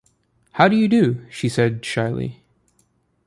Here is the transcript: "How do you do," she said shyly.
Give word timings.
"How 0.53 0.67
do 0.67 0.75
you 0.75 0.87
do," 0.87 1.23
she 1.29 1.47
said 1.47 1.85
shyly. 1.85 2.41